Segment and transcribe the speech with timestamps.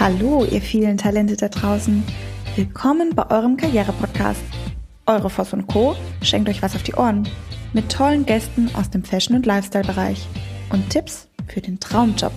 [0.00, 2.02] Hallo, ihr vielen Talente da draußen.
[2.56, 4.40] Willkommen bei eurem Karriere-Podcast.
[5.04, 5.94] Eure Voss und Co.
[6.22, 7.28] schenkt euch was auf die Ohren.
[7.74, 10.26] Mit tollen Gästen aus dem Fashion- und Lifestyle-Bereich.
[10.72, 12.32] Und Tipps für den Traumjob.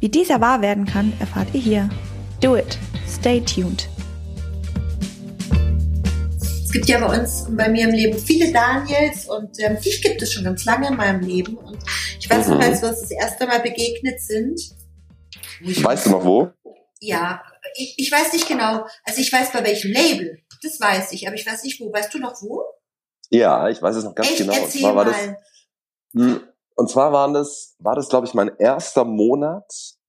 [0.00, 1.88] Wie dieser wahr werden kann, erfahrt ihr hier.
[2.40, 2.76] Do it.
[3.08, 3.88] Stay tuned.
[6.40, 10.02] Es gibt ja bei uns und bei mir im Leben viele Daniels und ähm, dich
[10.02, 11.56] gibt es schon ganz lange in meinem Leben.
[11.56, 11.78] Und
[12.18, 14.60] ich weiß noch, als wir uns das erste Mal begegnet sind.
[15.62, 16.50] Weißt du noch wo?
[17.00, 17.42] Ja,
[17.74, 18.86] ich, ich weiß nicht genau.
[19.04, 20.38] Also ich weiß bei welchem Label.
[20.62, 21.92] Das weiß ich, aber ich weiß nicht wo.
[21.92, 22.62] Weißt du noch wo?
[23.30, 24.38] Ja, ich weiß es noch ganz Echt?
[24.38, 24.52] genau.
[24.54, 25.10] Und zwar war mal.
[25.12, 25.34] das,
[26.12, 26.40] Hm,
[26.74, 29.64] und zwar waren das, war das, glaube ich, mein erster Monat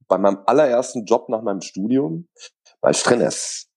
[0.08, 2.28] bei meinem allerersten Job nach meinem Studium
[2.82, 3.70] bei Strenes.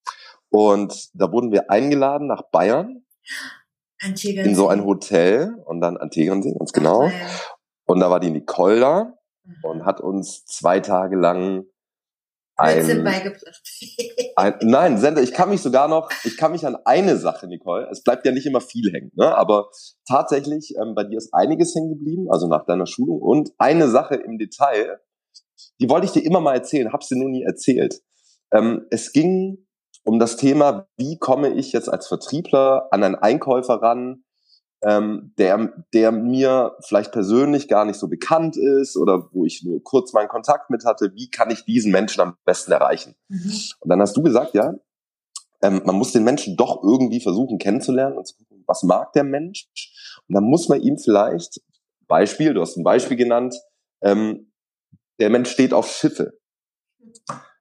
[0.50, 3.04] Und da wurden wir eingeladen nach Bayern
[4.00, 7.10] Antje in so ein Hotel und dann an Tegernsee, ganz genau.
[7.12, 7.56] Ach,
[7.86, 9.12] Und da war die Nicole da
[9.62, 11.66] weil- und hat uns zwei Tage lang
[12.56, 13.62] ein, beigebracht.
[14.36, 17.88] ein nein, Sender, ich kann mich sogar noch, ich kann mich an eine Sache, Nicole,
[17.90, 19.36] es bleibt ja nicht immer viel hängen, ne?
[19.36, 19.70] aber
[20.06, 24.16] tatsächlich, ähm, bei dir ist einiges hängen geblieben, also nach deiner Schulung und eine Sache
[24.16, 25.00] im Detail,
[25.80, 28.00] die wollte ich dir immer mal erzählen, hab's dir nur nie erzählt.
[28.52, 29.66] Ähm, es ging
[30.04, 34.23] um das Thema, wie komme ich jetzt als Vertriebler an einen Einkäufer ran,
[34.84, 39.82] ähm, der, der mir vielleicht persönlich gar nicht so bekannt ist oder wo ich nur
[39.82, 43.14] kurz mal einen Kontakt mit hatte, wie kann ich diesen Menschen am besten erreichen?
[43.28, 43.52] Mhm.
[43.80, 44.74] Und dann hast du gesagt, ja,
[45.62, 49.24] ähm, man muss den Menschen doch irgendwie versuchen kennenzulernen und zu gucken, was mag der
[49.24, 49.66] Mensch?
[50.28, 51.60] Und dann muss man ihm vielleicht,
[52.06, 53.54] Beispiel, du hast ein Beispiel genannt,
[54.02, 54.52] ähm,
[55.18, 56.38] der Mensch steht auf Schiffe.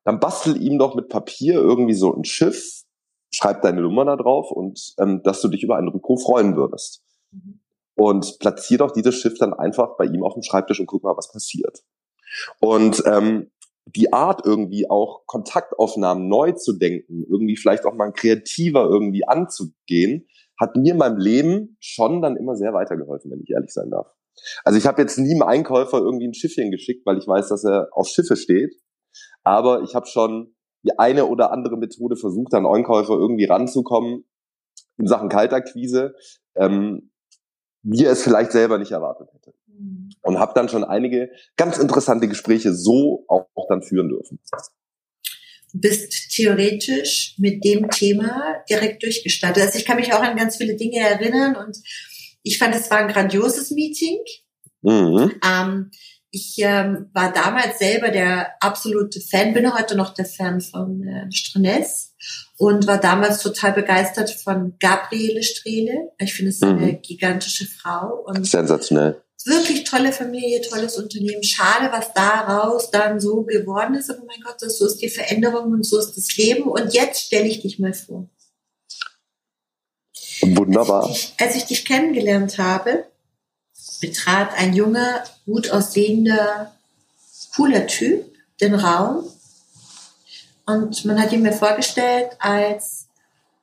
[0.03, 2.83] Dann bastel ihm doch mit Papier irgendwie so ein Schiff,
[3.31, 7.02] schreib deine Nummer da drauf und ähm, dass du dich über einen Rückruf freuen würdest.
[7.33, 7.59] Mhm.
[7.95, 11.15] Und platzier doch dieses Schiff dann einfach bei ihm auf dem Schreibtisch und guck mal,
[11.15, 11.83] was passiert.
[12.59, 13.51] Und ähm,
[13.85, 20.27] die Art irgendwie auch Kontaktaufnahmen neu zu denken, irgendwie vielleicht auch mal kreativer irgendwie anzugehen,
[20.59, 24.07] hat mir in meinem Leben schon dann immer sehr weitergeholfen, wenn ich ehrlich sein darf.
[24.63, 27.63] Also ich habe jetzt nie einem Einkäufer irgendwie ein Schiffchen geschickt, weil ich weiß, dass
[27.63, 28.73] er auf Schiffe steht.
[29.43, 34.25] Aber ich habe schon die eine oder andere Methode versucht, an Einkäufer irgendwie ranzukommen
[34.97, 36.15] in Sachen Kaltakquise,
[36.55, 37.11] ähm,
[37.83, 40.09] wie er es vielleicht selber nicht erwartet hätte Mhm.
[40.21, 44.39] und habe dann schon einige ganz interessante Gespräche so auch, auch dann führen dürfen.
[45.73, 49.63] Du bist theoretisch mit dem Thema direkt durchgestartet.
[49.63, 51.77] Also ich kann mich auch an ganz viele Dinge erinnern und
[52.43, 54.19] ich fand, es war ein grandioses Meeting.
[54.81, 55.33] Mhm.
[55.43, 55.91] Ähm,
[56.35, 61.31] ich ähm, war damals selber der absolute Fan, bin heute noch der Fan von äh,
[61.31, 62.15] Strenes
[62.57, 66.11] und war damals total begeistert von Gabriele Strehle.
[66.17, 67.01] Ich finde es eine Mhm.
[67.03, 69.21] gigantische Frau und Sensationell.
[69.45, 71.43] wirklich tolle Familie, tolles Unternehmen.
[71.43, 74.09] Schade, was daraus dann so geworden ist.
[74.09, 76.63] Aber mein Gott, das, so ist die Veränderung und so ist das Leben.
[76.63, 78.27] Und jetzt stelle ich dich mal vor.
[80.41, 81.03] Wunderbar.
[81.03, 83.05] Als ich, als ich dich kennengelernt habe,
[84.03, 86.73] betrat ein junger, gut aussehender,
[87.55, 88.25] cooler Typ
[88.59, 89.23] den Raum.
[90.65, 93.07] Und man hat ihn mir vorgestellt als,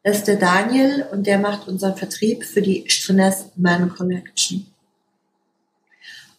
[0.02, 4.66] das ist der Daniel und der macht unseren Vertrieb für die Strenes Man Collection.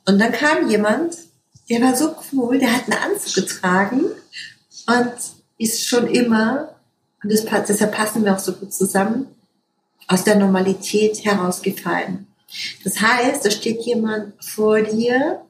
[0.07, 1.17] Und dann kam jemand,
[1.69, 4.05] der war so cool, der hat einen Anzug getragen
[4.87, 5.13] und
[5.59, 6.75] ist schon immer,
[7.21, 9.27] und das, deshalb passen wir auch so gut zusammen,
[10.07, 12.30] aus der Normalität herausgefallen.
[12.83, 15.41] Das heißt, da steht jemand vor dir,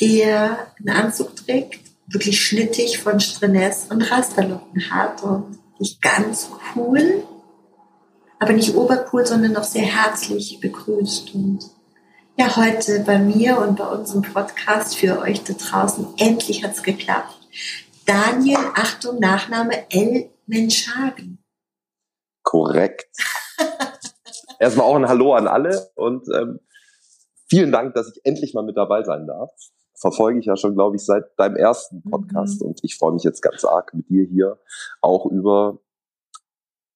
[0.00, 7.24] der einen Anzug trägt, wirklich schnittig von Strenes und Rasterlocken hat und dich ganz cool,
[8.38, 11.34] aber nicht obercool, sondern noch sehr herzlich begrüßt.
[11.34, 11.60] Und
[12.36, 17.38] ja, heute bei mir und bei unserem Podcast für euch da draußen, endlich hat's geklappt.
[18.04, 20.30] Daniel, Achtung, Nachname L.
[20.46, 21.38] Menschhagen.
[22.42, 23.16] Korrekt.
[24.62, 26.60] Erstmal auch ein Hallo an alle und ähm,
[27.48, 29.50] vielen Dank, dass ich endlich mal mit dabei sein darf.
[29.96, 32.68] Verfolge ich ja schon, glaube ich, seit deinem ersten Podcast Mhm.
[32.68, 34.60] und ich freue mich jetzt ganz arg mit dir hier
[35.00, 35.80] auch über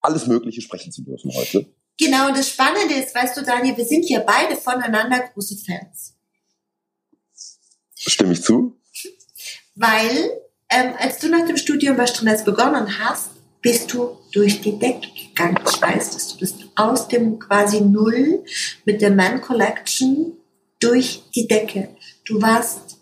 [0.00, 1.66] alles Mögliche sprechen zu dürfen heute.
[1.98, 6.14] Genau, und das Spannende ist, weißt du, Daniel, wir sind ja beide voneinander große Fans.
[7.96, 8.80] Stimme ich zu?
[9.74, 10.40] Weil,
[10.70, 13.30] ähm, als du nach dem Studium bei Strenes begonnen hast,
[13.66, 15.58] bist du durch die Decke gegangen.
[15.68, 18.44] Ich weiß, dass du bist aus dem quasi Null
[18.84, 20.34] mit der Man Collection
[20.78, 21.88] durch die Decke.
[22.24, 22.98] Du warst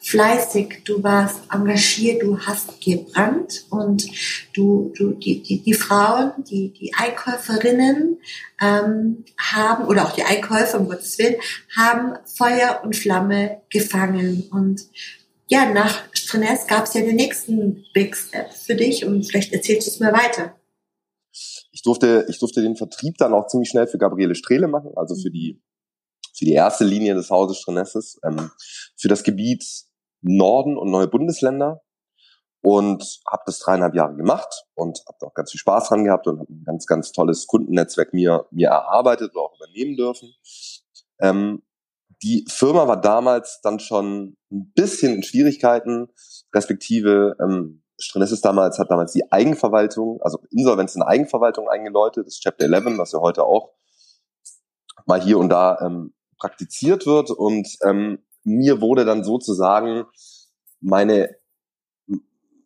[0.00, 4.06] fleißig, du warst engagiert, du hast gebrannt und
[4.54, 8.16] du, du die, die, die Frauen, die, die Einkäuferinnen
[8.62, 11.36] ähm, haben, oder auch die Einkäufer, um Gottes Willen,
[11.76, 14.48] haben Feuer und Flamme gefangen.
[14.50, 14.86] Und
[15.52, 19.86] ja, nach Strenes gab es ja den nächsten Big Step für dich und vielleicht erzählst
[19.86, 20.58] du es mir weiter.
[21.72, 25.14] Ich durfte, ich durfte den Vertrieb dann auch ziemlich schnell für Gabriele Strehle machen, also
[25.14, 25.62] für die,
[26.34, 28.50] für die erste Linie des Hauses Strenesses, ähm,
[28.96, 29.62] für das Gebiet
[30.22, 31.82] Norden und neue Bundesländer
[32.62, 36.40] und habe das dreieinhalb Jahre gemacht und habe auch ganz viel Spaß dran gehabt und
[36.40, 40.32] habe ein ganz, ganz tolles Kundennetzwerk mir, mir erarbeitet oder auch übernehmen dürfen.
[41.20, 41.62] Ähm,
[42.22, 46.08] die Firma war damals dann schon ein bisschen in Schwierigkeiten,
[46.54, 52.64] respektive ähm, Strenesses damals hat damals die Eigenverwaltung, also Insolvenz in Eigenverwaltung eingeläutet, das Chapter
[52.64, 53.70] 11, was ja heute auch
[55.06, 57.30] mal hier und da ähm, praktiziert wird.
[57.30, 60.04] Und ähm, mir wurde dann sozusagen
[60.80, 61.36] meine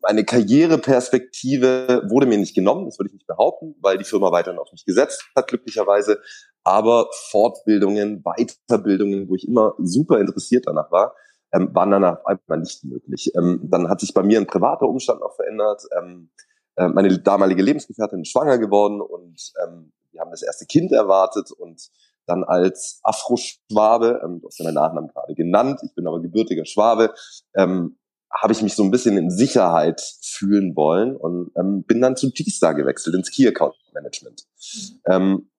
[0.07, 4.61] meine Karriereperspektive wurde mir nicht genommen, das würde ich nicht behaupten, weil die Firma weiterhin
[4.61, 6.21] auf mich gesetzt hat, glücklicherweise.
[6.63, 11.17] Aber Fortbildungen, Weiterbildungen, wo ich immer super interessiert danach war,
[11.53, 13.33] ähm, waren danach einfach nicht möglich.
[13.37, 15.83] Ähm, dann hat sich bei mir ein privater Umstand noch verändert.
[15.99, 16.31] Ähm,
[16.77, 21.51] äh, meine damalige Lebensgefährtin ist schwanger geworden und ähm, wir haben das erste Kind erwartet
[21.51, 21.91] und
[22.27, 26.65] dann als Afro-Schwabe, ähm, du hast ja meinen Nachnamen gerade genannt, ich bin aber gebürtiger
[26.65, 27.13] Schwabe,
[27.57, 27.97] ähm,
[28.41, 32.31] habe ich mich so ein bisschen in Sicherheit fühlen wollen und ähm, bin dann zu
[32.31, 34.47] G-Star gewechselt, ins Key Account Management.
[34.59, 35.01] Mhm.
[35.07, 35.51] Ähm,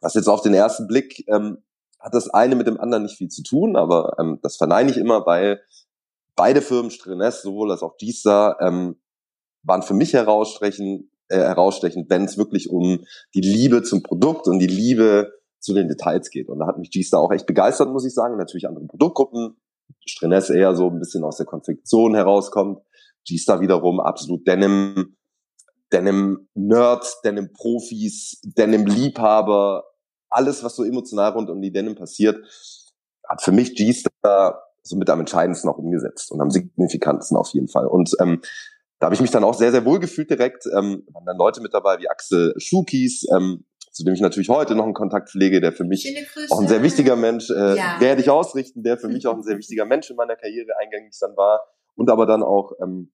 [0.00, 1.58] was jetzt auf den ersten Blick ähm,
[2.04, 4.98] hat das eine mit dem anderen nicht viel zu tun, aber ähm, das verneine ich
[4.98, 5.62] immer, weil
[6.36, 8.96] beide Firmen, Strenes sowohl als auch G-Star, ähm,
[9.62, 13.04] waren für mich herausstechend, äh, herausstechend wenn es wirklich um
[13.34, 16.50] die Liebe zum Produkt und die Liebe zu den Details geht.
[16.50, 18.36] Und da hat mich G-Star auch echt begeistert, muss ich sagen.
[18.36, 19.56] Natürlich andere Produktgruppen,
[20.06, 22.80] Strenes eher so ein bisschen aus der Konfektion herauskommt.
[23.26, 25.16] G-Star wiederum absolut Denim,
[25.92, 29.84] Denim Nerds, Denim Profis, Denim Liebhaber,
[30.28, 32.44] alles, was so emotional rund um die Denim passiert,
[33.28, 37.68] hat für mich G-Star so mit am entscheidendsten auch umgesetzt und am signifikantesten auf jeden
[37.68, 37.86] Fall.
[37.86, 38.42] Und ähm,
[38.98, 40.66] da habe ich mich dann auch sehr, sehr wohl gefühlt direkt.
[40.66, 43.64] Ähm, waren dann Leute mit dabei wie Axel Schukis, ähm,
[43.94, 46.04] zu dem ich natürlich heute noch einen Kontakt pflege, der für mich
[46.50, 47.96] auch ein sehr wichtiger Mensch, äh, ja.
[48.00, 51.16] werde ich ausrichten, der für mich auch ein sehr wichtiger Mensch in meiner Karriere eingängig
[51.20, 51.60] dann war.
[51.94, 53.12] Und aber dann auch ähm,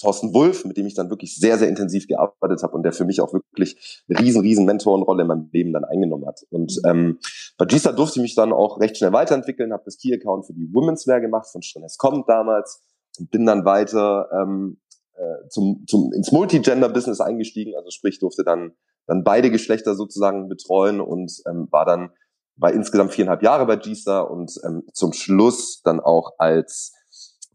[0.00, 3.04] Thorsten Wulff, mit dem ich dann wirklich sehr, sehr intensiv gearbeitet habe und der für
[3.04, 6.40] mich auch wirklich eine riesen, riesen Mentorenrolle in meinem Leben dann eingenommen hat.
[6.48, 6.90] Und mhm.
[6.90, 7.18] ähm,
[7.58, 10.72] bei Gista durfte ich mich dann auch recht schnell weiterentwickeln, habe das Key-Account für die
[10.72, 12.82] Women's Wear gemacht von Strenes Kommt damals
[13.18, 14.80] und bin dann weiter ähm,
[15.12, 18.72] äh, zum, zum, ins Multigender-Business eingestiegen, also sprich durfte dann
[19.06, 22.12] dann beide Geschlechter sozusagen betreuen und ähm, war dann
[22.56, 26.92] war insgesamt viereinhalb Jahre bei G-Star und ähm, zum Schluss dann auch als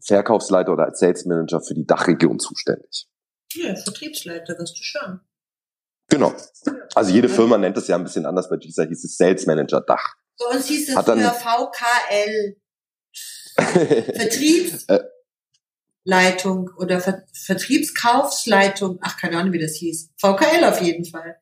[0.04, 3.06] Verkaufsleiter oder als Sales Manager für die Dachregion zuständig.
[3.54, 5.20] Ja, Vertriebsleiter wirst du schon.
[6.08, 6.32] Genau.
[6.94, 8.48] Also jede Firma nennt es ja ein bisschen anders.
[8.48, 10.16] Bei GISA hieß es Sales Manager Dach.
[10.38, 12.56] Bei uns hieß es Hat VKL.
[14.14, 14.86] Vertriebs.
[16.08, 20.10] Leitung oder Ver Vertriebskaufsleitung, ach keine Ahnung, wie das hieß.
[20.16, 21.36] VKL auf jeden Fall.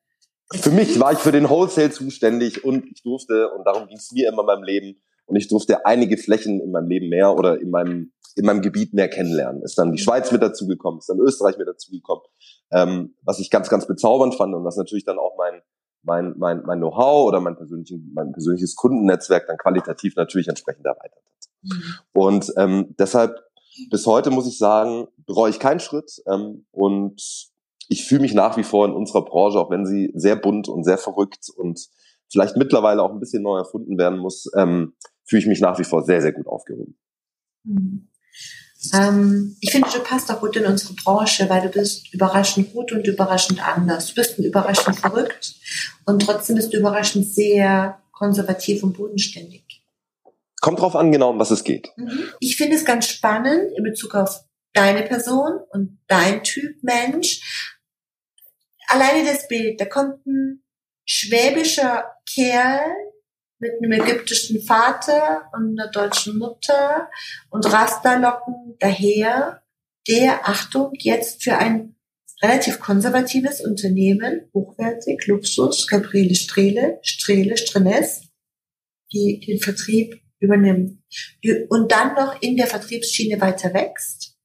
[0.52, 4.10] Für mich war ich für den Wholesale zuständig und ich durfte, und darum ging es
[4.10, 7.60] mir immer in meinem Leben, und ich durfte einige Flächen in meinem Leben mehr oder
[7.60, 9.62] in meinem, in meinem Gebiet mehr kennenlernen.
[9.62, 12.24] Ist dann die Schweiz mit dazugekommen, ist dann Österreich mit dazugekommen,
[12.72, 15.62] ähm, was ich ganz, ganz bezaubernd fand und was natürlich dann auch mein,
[16.02, 21.22] mein, mein, mein Know-how oder mein, persönlichen, mein persönliches Kundennetzwerk dann qualitativ natürlich entsprechend erweitert
[21.24, 21.48] hat.
[21.62, 21.82] Mhm.
[22.12, 23.45] Und ähm, deshalb
[23.90, 27.50] bis heute muss ich sagen, bereue ich keinen Schritt ähm, und
[27.88, 30.84] ich fühle mich nach wie vor in unserer Branche, auch wenn sie sehr bunt und
[30.84, 31.88] sehr verrückt und
[32.28, 35.84] vielleicht mittlerweile auch ein bisschen neu erfunden werden muss, ähm, fühle ich mich nach wie
[35.84, 36.98] vor sehr, sehr gut aufgehoben.
[37.64, 38.08] Mhm.
[38.92, 42.92] Ähm, ich finde, du passt auch gut in unsere Branche, weil du bist überraschend gut
[42.92, 44.08] und überraschend anders.
[44.08, 45.54] Du bist überraschend verrückt
[46.04, 49.82] und trotzdem bist du überraschend sehr konservativ und bodenständig.
[50.66, 51.92] Kommt drauf an, genau um was es geht.
[51.96, 52.28] Mhm.
[52.40, 54.40] Ich finde es ganz spannend in Bezug auf
[54.72, 57.70] deine Person und dein Typ Mensch.
[58.88, 60.64] Alleine das Bild, da kommt ein
[61.04, 62.80] schwäbischer Kerl
[63.60, 67.10] mit einem ägyptischen Vater und einer deutschen Mutter
[67.48, 69.62] und Rasterlocken daher,
[70.08, 71.94] der, Achtung, jetzt für ein
[72.42, 78.22] relativ konservatives Unternehmen, hochwertig, Luxus, Gabriele Strehle, Strehle, Strenes,
[79.12, 80.98] die den Vertrieb übernimmt
[81.68, 84.36] und dann noch in der Vertriebsschiene weiter wächst.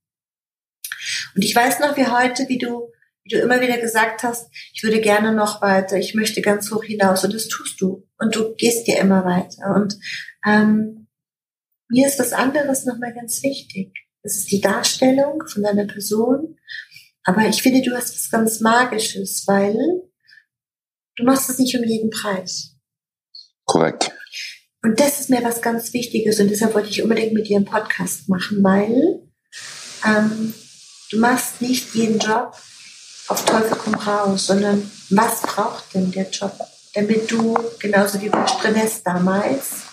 [1.36, 2.92] Und ich weiß noch wie heute, wie du,
[3.24, 6.84] wie du immer wieder gesagt hast, ich würde gerne noch weiter, ich möchte ganz hoch
[6.84, 8.08] hinaus und das tust du.
[8.18, 9.76] Und du gehst ja immer weiter.
[9.76, 9.98] Und
[10.46, 11.08] ähm,
[11.90, 13.94] mir ist was anderes nochmal ganz wichtig.
[14.24, 16.58] Das ist die Darstellung von deiner Person.
[17.24, 19.76] Aber ich finde, du hast was ganz Magisches, weil
[21.16, 22.78] du machst es nicht um jeden Preis.
[23.66, 24.12] Korrekt.
[24.84, 27.66] Und das ist mir was ganz Wichtiges und deshalb wollte ich unbedingt mit dir einen
[27.66, 29.22] Podcast machen, weil
[30.06, 30.54] ähm,
[31.12, 32.56] du machst nicht jeden Job
[33.28, 36.54] auf Teufel komm raus, sondern was braucht denn der Job,
[36.96, 39.84] damit du, genauso wie bei Strenes damals,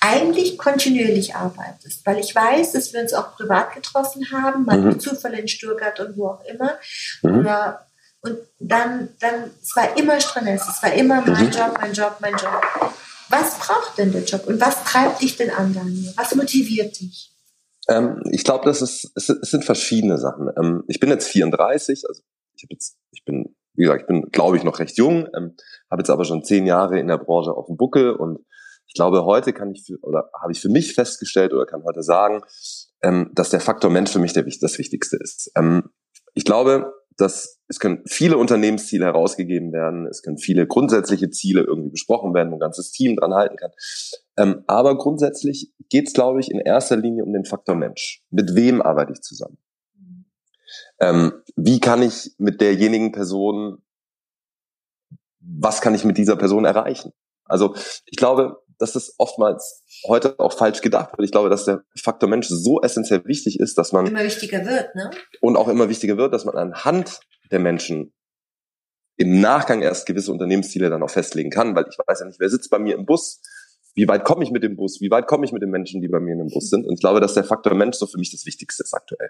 [0.00, 4.98] eigentlich kontinuierlich arbeitest, weil ich weiß, dass wir uns auch privat getroffen haben, mal mhm.
[4.98, 6.78] Zufall in Stuttgart und wo auch immer.
[7.22, 7.40] Mhm.
[7.40, 7.86] Oder,
[8.22, 11.50] und dann, dann, es war immer Stress, es war immer mein mhm.
[11.50, 12.62] Job, mein Job, mein Job.
[13.28, 16.12] Was braucht denn der Job und was treibt dich denn an, Daniel?
[16.16, 17.32] Was motiviert dich?
[17.88, 20.50] Ähm, ich glaube, das ist, es, sind verschiedene Sachen.
[20.56, 22.22] Ähm, ich bin jetzt 34, also
[22.54, 25.56] ich, jetzt, ich bin, wie gesagt, ich bin, glaube ich, noch recht jung, ähm,
[25.90, 28.44] habe jetzt aber schon zehn Jahre in der Branche auf dem Buckel und
[28.86, 32.02] ich glaube, heute kann ich für, oder habe ich für mich festgestellt oder kann heute
[32.02, 32.42] sagen,
[33.02, 35.52] ähm, dass der Faktor Mensch für mich der, das Wichtigste ist.
[35.56, 35.90] Ähm,
[36.34, 41.90] ich glaube, dass es können viele Unternehmensziele herausgegeben werden, es können viele grundsätzliche Ziele irgendwie
[41.90, 43.70] besprochen werden, wo ein ganzes Team dran halten kann.
[44.36, 48.24] Ähm, aber grundsätzlich geht es, glaube ich, in erster Linie um den Faktor Mensch.
[48.30, 49.58] Mit wem arbeite ich zusammen?
[50.98, 53.78] Ähm, wie kann ich mit derjenigen Person,
[55.40, 57.12] was kann ich mit dieser Person erreichen?
[57.44, 57.74] Also
[58.06, 61.24] ich glaube, dass das oftmals heute auch falsch gedacht wird.
[61.24, 64.94] Ich glaube, dass der Faktor Mensch so essentiell wichtig ist, dass man immer wichtiger wird,
[64.94, 65.10] ne?
[65.40, 67.20] Und auch immer wichtiger wird, dass man anhand
[67.50, 68.12] der Menschen
[69.16, 72.48] im Nachgang erst gewisse Unternehmensziele dann auch festlegen kann, weil ich weiß ja nicht, wer
[72.48, 73.42] sitzt bei mir im Bus,
[73.94, 76.08] wie weit komme ich mit dem Bus, wie weit komme ich mit den Menschen, die
[76.08, 76.86] bei mir in dem Bus sind.
[76.86, 79.28] Und ich glaube, dass der Faktor Mensch so für mich das Wichtigste ist aktuell.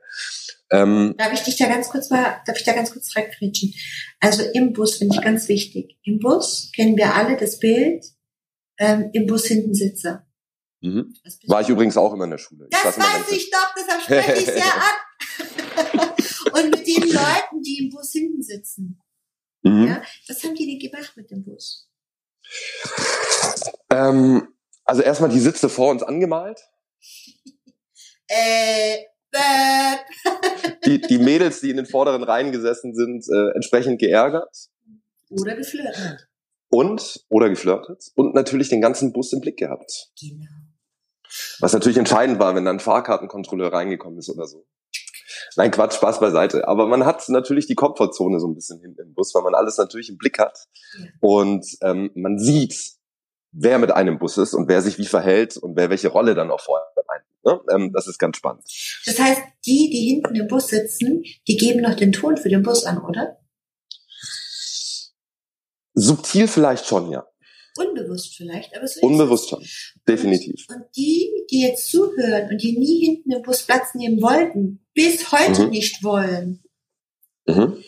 [0.70, 3.74] Ähm, darf ich dich da ganz kurz mal, darf ich da ganz kurz reingrätschen?
[4.20, 5.98] Also im Bus finde ich ganz wichtig.
[6.04, 8.04] Im Bus kennen wir alle das Bild,
[8.80, 10.26] ähm, im Bus hinten sitze.
[10.80, 11.14] Mhm.
[11.46, 12.66] War ich übrigens auch immer in der Schule.
[12.70, 16.08] Das ich weiß ich doch, deshalb spreche ich sehr an.
[16.64, 19.00] Und mit den Leuten, die im Bus hinten sitzen.
[19.62, 19.86] Mhm.
[19.86, 21.88] Ja, was haben die denn gemacht mit dem Bus?
[23.90, 24.48] Ähm,
[24.84, 26.60] also erstmal die Sitze vor uns angemalt.
[28.28, 28.96] äh,
[30.86, 34.70] die, die Mädels, die in den vorderen Reihen gesessen sind, äh, entsprechend geärgert.
[35.28, 36.29] Oder geflirtet
[36.70, 40.10] und oder geflirtet und natürlich den ganzen Bus im Blick gehabt.
[40.20, 40.46] Genau.
[41.60, 44.66] Was natürlich entscheidend war, wenn dann ein Fahrkartenkontrolleur reingekommen ist oder so.
[45.56, 46.66] Nein, Quatsch, Spaß beiseite.
[46.68, 49.78] Aber man hat natürlich die Komfortzone so ein bisschen hinten im Bus, weil man alles
[49.78, 50.58] natürlich im Blick hat.
[50.98, 51.06] Ja.
[51.20, 52.76] Und ähm, man sieht,
[53.52, 56.50] wer mit einem Bus ist und wer sich wie verhält und wer welche Rolle dann
[56.50, 57.24] auch vorher meint.
[57.44, 57.60] Ne?
[57.74, 58.62] Ähm, das ist ganz spannend.
[59.06, 62.62] Das heißt, die, die hinten im Bus sitzen, die geben noch den Ton für den
[62.62, 63.39] Bus an, oder?
[65.94, 67.26] Subtil vielleicht schon, ja.
[67.78, 69.64] Unbewusst vielleicht, aber so Unbewusst schon,
[70.06, 70.66] definitiv.
[70.68, 74.84] Und, und, die, die jetzt zuhören und die nie hinten im Bus Platz nehmen wollten,
[74.94, 75.70] bis heute mhm.
[75.70, 76.62] nicht wollen,
[77.46, 77.82] mhm.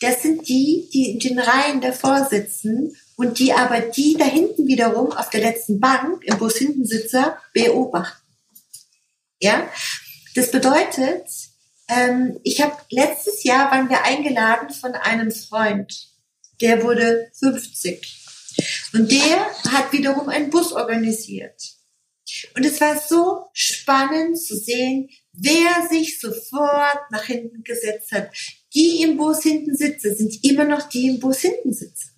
[0.00, 4.66] das sind die, die in den Reihen davor sitzen und die aber die da hinten
[4.66, 8.26] wiederum auf der letzten Bank im Bus hinten Sitzer beobachten.
[9.40, 9.68] Ja,
[10.34, 11.26] das bedeutet,
[11.88, 16.08] ähm, ich habe letztes Jahr waren wir eingeladen von einem Freund
[16.60, 18.24] der wurde 50.
[18.92, 21.78] Und der hat wiederum einen Bus organisiert.
[22.54, 28.30] Und es war so spannend zu sehen, wer sich sofort nach hinten gesetzt hat.
[28.74, 32.10] Die im Bus hinten sitzen, sind immer noch die im Bus hinten sitzen.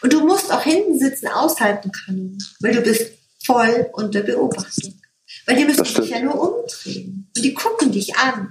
[0.00, 3.12] Und du musst auch hinten sitzen aushalten können, weil du bist
[3.44, 5.00] voll unter Beobachtung.
[5.46, 7.30] Weil die müssen sich ja nur umdrehen.
[7.34, 8.50] Und die gucken dich an.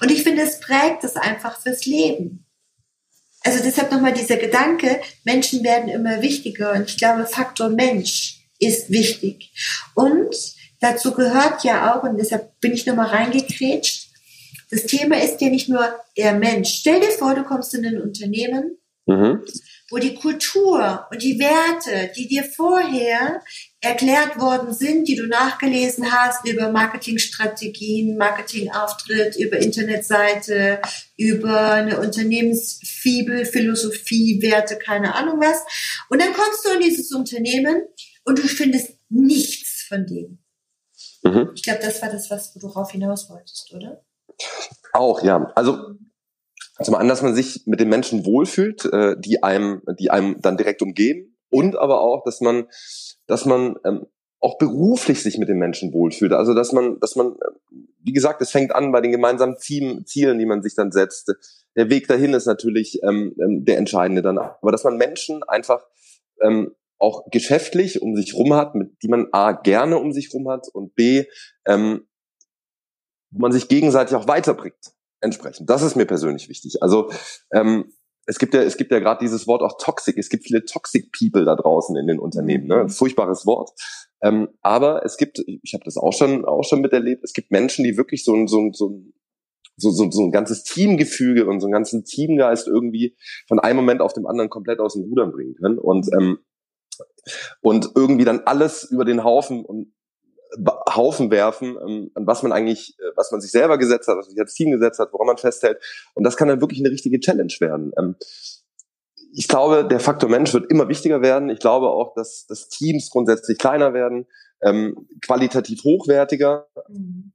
[0.00, 2.45] Und ich finde, es prägt es einfach fürs Leben.
[3.46, 8.90] Also deshalb nochmal dieser Gedanke, Menschen werden immer wichtiger und ich glaube, Faktor Mensch ist
[8.90, 9.52] wichtig.
[9.94, 10.34] Und
[10.80, 14.08] dazu gehört ja auch, und deshalb bin ich nochmal reingekrätscht,
[14.72, 16.70] das Thema ist ja nicht nur der Mensch.
[16.80, 19.44] Stell dir vor, du kommst in ein Unternehmen, mhm.
[19.90, 23.42] wo die Kultur und die Werte, die dir vorher
[23.80, 30.80] erklärt worden sind, die du nachgelesen hast über Marketingstrategien, Marketingauftritt, über Internetseite,
[31.16, 35.62] über eine Unternehmensfibel, Philosophie, Werte, keine Ahnung was.
[36.08, 37.82] Und dann kommst du in dieses Unternehmen
[38.24, 40.38] und du findest nichts von dem.
[41.22, 41.50] Mhm.
[41.54, 44.02] Ich glaube, das war das, was du darauf hinaus wolltest, oder?
[44.92, 45.52] Auch, ja.
[45.54, 45.78] Also
[46.82, 50.56] zum einen, dass man sich mit den Menschen wohlfühlt, äh, die einem, die einem dann
[50.56, 52.66] direkt umgeben und aber auch, dass man
[53.26, 54.06] dass man ähm,
[54.40, 56.32] auch beruflich sich mit den Menschen wohlfühlt.
[56.32, 57.36] Also dass man, dass man,
[58.02, 61.32] wie gesagt, es fängt an bei den gemeinsamen Zielen, die man sich dann setzt.
[61.74, 64.38] Der Weg dahin ist natürlich ähm, ähm, der entscheidende dann.
[64.38, 65.84] Aber dass man Menschen einfach
[66.40, 70.48] ähm, auch geschäftlich um sich rum hat, mit die man A gerne um sich rum
[70.48, 71.24] hat und B,
[71.66, 72.06] ähm,
[73.30, 74.94] wo man sich gegenseitig auch weiterbringt.
[75.20, 75.68] Entsprechend.
[75.68, 76.82] Das ist mir persönlich wichtig.
[76.82, 77.10] Also
[77.52, 77.92] ähm,
[78.26, 80.18] es gibt ja, es gibt ja gerade dieses Wort auch toxic.
[80.18, 82.66] Es gibt viele toxic people da draußen in den Unternehmen.
[82.66, 82.74] Ne?
[82.74, 82.90] Ein mhm.
[82.90, 83.70] furchtbares Wort.
[84.22, 87.84] Ähm, aber es gibt, ich habe das auch schon auch schon miterlebt, es gibt Menschen,
[87.84, 89.12] die wirklich so ein so ein, so ein
[89.78, 93.14] so, so, so ein ganzes Teamgefüge und so einen ganzen Teamgeist irgendwie
[93.46, 96.38] von einem Moment auf dem anderen komplett aus dem Rudern bringen können und ähm,
[97.60, 99.92] und irgendwie dann alles über den Haufen und
[100.94, 104.30] Haufen werfen, ähm, an was man eigentlich, was man sich selber gesetzt hat, was man
[104.30, 105.82] sich als Team gesetzt hat, woran man festhält.
[106.14, 107.92] Und das kann dann wirklich eine richtige Challenge werden.
[107.98, 108.16] Ähm,
[109.32, 111.50] ich glaube, der Faktor Mensch wird immer wichtiger werden.
[111.50, 114.26] Ich glaube auch, dass, dass Teams grundsätzlich kleiner werden,
[114.62, 116.68] ähm, qualitativ hochwertiger.
[116.88, 117.32] Mhm.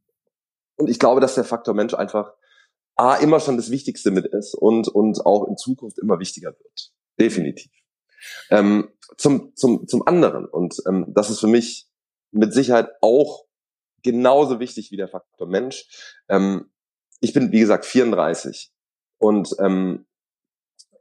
[0.77, 2.33] Und ich glaube, dass der Faktor Mensch einfach
[2.95, 6.91] A, immer schon das Wichtigste mit ist und, und auch in Zukunft immer wichtiger wird.
[7.19, 7.71] Definitiv.
[8.49, 11.87] Ähm, zum, zum, zum anderen, und ähm, das ist für mich
[12.31, 13.45] mit Sicherheit auch
[14.03, 15.85] genauso wichtig wie der Faktor Mensch.
[16.29, 16.71] Ähm,
[17.19, 18.71] ich bin, wie gesagt, 34
[19.17, 20.05] und ähm,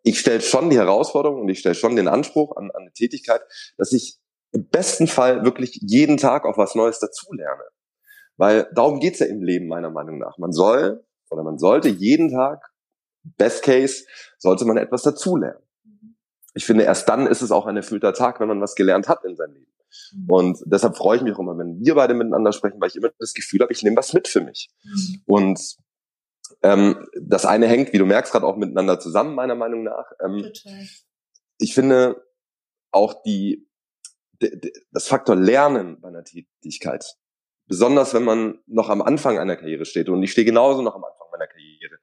[0.03, 3.43] ich stelle schon die Herausforderung und ich stelle schon den Anspruch an, an eine Tätigkeit,
[3.77, 4.19] dass ich
[4.53, 7.63] im besten Fall wirklich jeden Tag auch was Neues dazulerne.
[8.37, 10.39] Weil darum geht's ja im Leben meiner Meinung nach.
[10.39, 12.63] Man soll oder man sollte jeden Tag,
[13.23, 14.05] best case,
[14.39, 15.63] sollte man etwas dazulernen.
[16.55, 19.25] Ich finde, erst dann ist es auch ein erfüllter Tag, wenn man was gelernt hat
[19.25, 19.73] in seinem Leben.
[20.13, 20.31] Mhm.
[20.31, 23.11] Und deshalb freue ich mich auch immer, wenn wir beide miteinander sprechen, weil ich immer
[23.19, 24.71] das Gefühl habe, ich nehme was mit für mich.
[24.83, 25.23] Mhm.
[25.27, 25.77] Und
[26.63, 30.11] ähm, das eine hängt, wie du merkst, gerade auch miteinander zusammen, meiner Meinung nach.
[30.25, 30.87] Ähm, Total.
[31.59, 32.25] Ich finde
[32.91, 33.69] auch die,
[34.91, 37.17] das Faktor Lernen bei einer Tätigkeit,
[37.67, 41.05] besonders wenn man noch am Anfang einer Karriere steht, und ich stehe genauso noch am
[41.05, 41.99] Anfang meiner Karriere,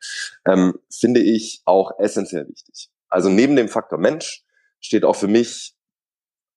[0.46, 2.89] ähm, finde ich auch essentiell wichtig.
[3.10, 4.44] Also neben dem Faktor Mensch
[4.79, 5.76] steht auch für mich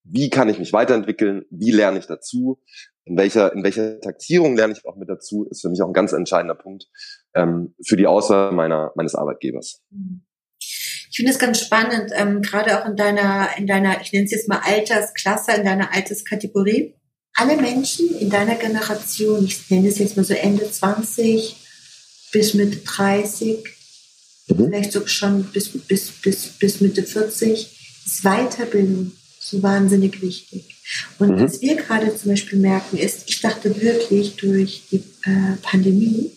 [0.05, 2.61] wie kann ich mich weiterentwickeln, wie lerne ich dazu,
[3.05, 5.93] in welcher, in welcher Taktierung lerne ich auch mit dazu, ist für mich auch ein
[5.93, 6.87] ganz entscheidender Punkt
[7.35, 9.83] ähm, für die Auswahl meiner, meines Arbeitgebers.
[11.11, 14.31] Ich finde es ganz spannend, ähm, gerade auch in deiner, in deiner, ich nenne es
[14.31, 16.95] jetzt mal Altersklasse, in deiner Alterskategorie.
[17.35, 21.57] Alle Menschen in deiner Generation, ich nenne es jetzt mal so Ende 20
[22.33, 23.65] bis Mitte 30,
[24.49, 24.65] mhm.
[24.67, 29.13] vielleicht sogar schon bis, bis, bis, bis Mitte 40, ist Weiterbildung
[29.51, 30.77] so wahnsinnig wichtig.
[31.19, 31.41] Und mhm.
[31.43, 36.31] was wir gerade zum Beispiel merken ist, ich dachte wirklich durch die äh, Pandemie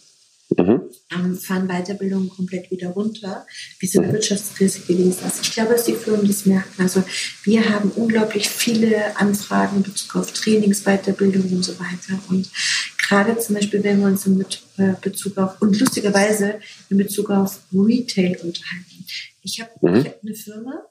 [0.57, 0.81] mhm.
[1.11, 3.45] ähm, fahren Weiterbildungen komplett wieder runter,
[3.79, 4.13] wie so eine mhm.
[4.13, 5.43] Wirtschaftskrise gewesen ist.
[5.43, 6.81] Ich glaube, dass die Firmen das merken.
[6.81, 7.03] Also
[7.43, 12.19] wir haben unglaublich viele Anfragen in Bezug auf Trainings, Weiterbildung und so weiter.
[12.29, 12.49] Und
[12.97, 14.39] gerade zum Beispiel, wenn wir uns in
[14.77, 19.05] äh, Bezug auf, und lustigerweise in Bezug auf Retail unterhalten.
[19.41, 20.05] Ich habe mhm.
[20.05, 20.85] hab eine Firma,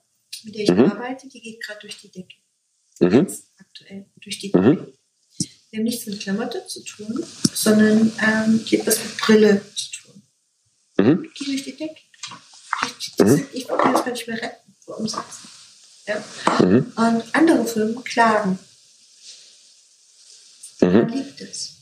[0.44, 0.84] mit der ich mhm.
[0.84, 2.36] arbeite, die geht gerade durch die Decke.
[3.00, 3.26] Mhm.
[3.58, 4.52] aktuell durch die.
[4.52, 4.70] Decke.
[4.70, 4.92] Mhm.
[5.70, 10.22] Wir haben nichts mit Klamotte zu tun, sondern ähm, die etwas mit Brille zu tun.
[10.98, 11.24] Mhm.
[11.24, 12.00] Ich gehe durch die Decke.
[12.98, 13.46] Ich, mhm.
[13.52, 15.40] ich kann das gar nicht mehr retten vor Umsatz.
[16.06, 16.22] Ja?
[16.60, 16.92] Mhm.
[16.94, 18.58] Und andere Firmen klagen.
[20.80, 20.92] Mhm.
[20.92, 21.81] Woran liegt es?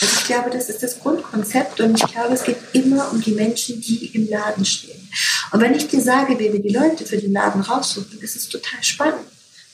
[0.00, 3.32] Also ich glaube, das ist das Grundkonzept und ich glaube, es geht immer um die
[3.32, 5.08] Menschen, die im Laden stehen.
[5.50, 8.48] Und wenn ich dir sage, wie wir die Leute für den Laden raussuchen, ist es
[8.48, 9.26] total spannend.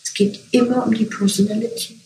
[0.03, 2.01] Es geht immer um die Personality.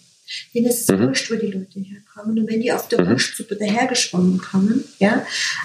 [0.54, 1.06] Denen ist es mhm.
[1.06, 2.38] wurscht, wo die Leute herkommen.
[2.38, 3.10] Und wenn die auf der mhm.
[3.10, 5.24] Wurstsuppe dahergeschwommen kommen, ja,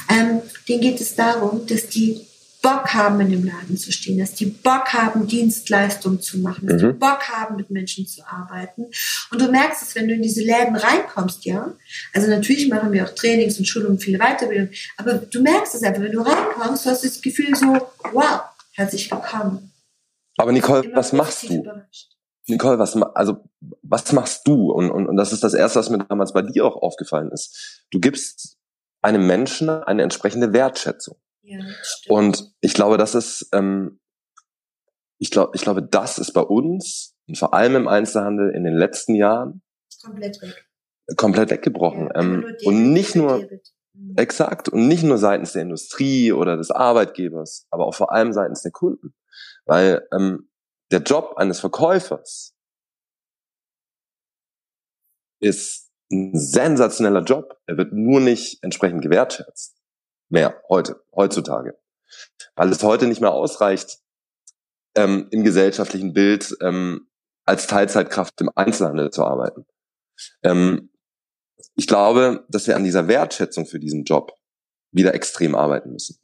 [0.10, 2.22] ähm, denen geht es darum, dass die
[2.64, 6.82] Bock haben, in dem Laden zu stehen, dass die Bock haben, Dienstleistungen zu machen, dass
[6.82, 6.94] mhm.
[6.94, 8.86] die Bock haben, mit Menschen zu arbeiten.
[9.32, 11.74] Und du merkst es, wenn du in diese Läden reinkommst, ja.
[12.14, 16.02] Also natürlich machen wir auch Trainings und Schulungen, viele Weiterbildung, aber du merkst es einfach,
[16.02, 17.66] wenn du reinkommst, du hast das Gefühl so,
[18.14, 19.74] wow, herzlich willkommen.
[20.38, 21.56] Aber Nicole, was machst du?
[21.56, 22.14] Überrascht.
[22.48, 23.44] Nicole, was, also,
[23.82, 24.72] was machst du?
[24.72, 27.86] Und, und, und das ist das Erste, was mir damals bei dir auch aufgefallen ist.
[27.92, 28.58] Du gibst
[29.02, 31.18] einem Menschen eine entsprechende Wertschätzung
[32.08, 34.00] und ich glaube, das ist, ähm,
[35.20, 38.76] ich glaube, ich glaube, das ist bei uns und vor allem im Einzelhandel in den
[38.76, 39.62] letzten Jahren
[40.02, 40.70] komplett weg.
[41.18, 42.10] Komplett weggebrochen.
[42.14, 43.50] Ja, ähm, und nicht nur,
[43.94, 44.16] mhm.
[44.16, 48.62] exakt, und nicht nur seitens der Industrie oder des Arbeitgebers, aber auch vor allem seitens
[48.62, 49.14] der Kunden.
[49.66, 50.50] Weil ähm,
[50.92, 52.56] der Job eines Verkäufers
[55.42, 57.60] ist ein sensationeller Job.
[57.66, 59.83] Er wird nur nicht entsprechend gewertschätzt
[60.34, 61.78] mehr heute, heutzutage.
[62.56, 64.00] Weil es heute nicht mehr ausreicht,
[64.96, 67.08] ähm, im gesellschaftlichen Bild ähm,
[67.46, 69.66] als Teilzeitkraft im Einzelhandel zu arbeiten.
[70.44, 70.90] Ähm,
[71.76, 74.34] ich glaube, dass wir an dieser Wertschätzung für diesen Job
[74.92, 76.20] wieder extrem arbeiten müssen.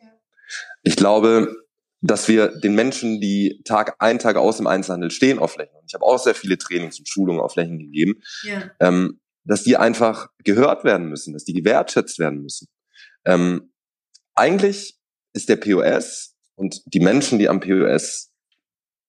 [0.84, 1.56] Ich glaube,
[2.02, 5.86] dass wir den Menschen, die Tag ein, Tag aus im Einzelhandel stehen auf Flächen, und
[5.88, 8.72] ich habe auch sehr viele Trainings und Schulungen auf Flächen gegeben, ja.
[8.80, 12.68] ähm, dass die einfach gehört werden müssen, dass die gewertschätzt werden müssen.
[13.26, 13.72] Ähm,
[14.40, 14.98] eigentlich
[15.34, 18.32] ist der POS und die Menschen, die am POS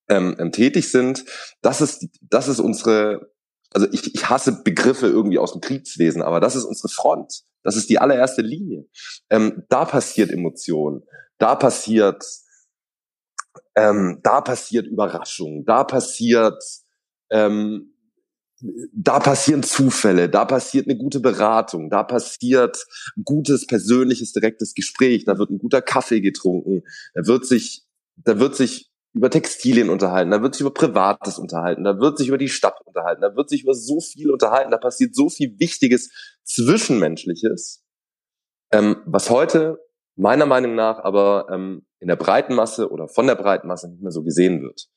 [0.09, 1.25] ähm, ähm, tätig sind,
[1.63, 3.31] das ist, das ist unsere
[3.73, 7.45] also ich, ich hasse Begriffe irgendwie aus dem Kriegswesen, aber das ist unsere Front.
[7.63, 8.87] Das ist die allererste Linie.
[9.29, 11.07] Ähm, da passiert Emotion,
[11.39, 12.25] da passiert,
[13.77, 16.63] ähm, da passiert Überraschung, da passiert,
[17.31, 17.90] ähm,
[18.93, 22.85] da passieren Zufälle, da passiert eine gute Beratung, da passiert
[23.17, 26.83] ein gutes persönliches direktes Gespräch, da wird ein guter Kaffee getrunken,
[27.15, 27.85] da wird sich,
[28.17, 32.29] da wird sich über Textilien unterhalten, da wird sich über Privates unterhalten, da wird sich
[32.29, 35.59] über die Stadt unterhalten, da wird sich über so viel unterhalten, da passiert so viel
[35.59, 36.11] Wichtiges
[36.45, 37.83] Zwischenmenschliches,
[38.73, 39.79] ähm, was heute
[40.17, 44.03] meiner Meinung nach aber ähm, in der breiten Masse oder von der breiten Masse nicht
[44.03, 44.89] mehr so gesehen wird.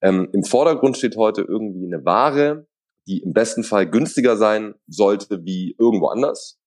[0.00, 2.66] Ähm, Im Vordergrund steht heute irgendwie eine Ware,
[3.06, 6.58] die im besten Fall günstiger sein sollte wie irgendwo anders.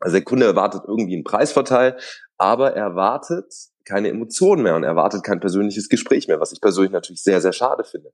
[0.00, 1.96] Also der Kunde erwartet irgendwie einen Preisvorteil,
[2.36, 3.52] aber er erwartet
[3.84, 7.52] keine Emotionen mehr und erwartet kein persönliches Gespräch mehr, was ich persönlich natürlich sehr, sehr
[7.52, 8.12] schade finde.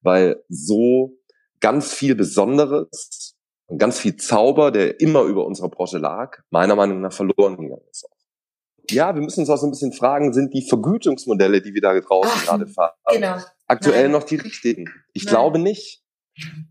[0.00, 1.18] Weil so
[1.60, 7.00] ganz viel Besonderes und ganz viel Zauber, der immer über unserer Branche lag, meiner Meinung
[7.00, 8.08] nach verloren gegangen ist.
[8.90, 11.98] Ja, wir müssen uns auch so ein bisschen fragen, sind die Vergütungsmodelle, die wir da
[11.98, 13.36] draußen Ach, gerade fahren, genau.
[13.68, 14.12] aktuell Nein.
[14.12, 14.90] noch die richtigen?
[15.12, 15.34] Ich Nein.
[15.34, 15.99] glaube nicht.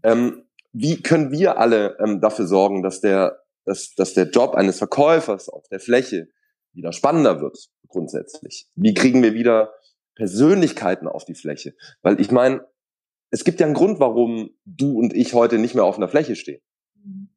[0.04, 4.78] Ähm, wie können wir alle ähm, dafür sorgen, dass der, dass, dass der Job eines
[4.78, 6.30] Verkäufers auf der Fläche
[6.74, 8.68] wieder spannender wird, grundsätzlich?
[8.76, 9.74] Wie kriegen wir wieder
[10.16, 11.74] Persönlichkeiten auf die Fläche?
[12.02, 12.66] Weil ich meine,
[13.32, 16.36] es gibt ja einen Grund, warum du und ich heute nicht mehr auf einer Fläche
[16.36, 16.62] stehen.
[16.96, 17.30] Mhm.